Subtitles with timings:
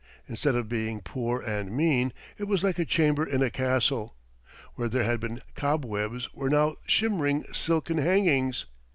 [0.27, 4.15] Instead of being poor and mean, it was like a chamber in a castle.
[4.73, 8.65] Where there had been cobwebs were now shimmering silken hangings.